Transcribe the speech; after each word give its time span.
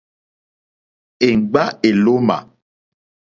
Éŋɡbá 1.27 1.63
èlómà. 1.87 2.37